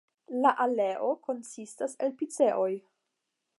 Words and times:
La 0.45 0.53
aleo 0.63 1.09
konsistas 1.27 1.95
el 2.07 2.17
piceoj. 2.23 2.71